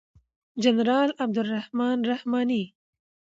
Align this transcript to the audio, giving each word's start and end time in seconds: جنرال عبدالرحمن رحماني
جنرال 0.63 1.09
عبدالرحمن 1.19 2.01
رحماني 2.09 2.73